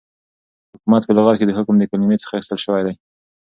[0.75, 2.93] حكومت په لغت كې دحكم دكلمې څخه اخيستل سوی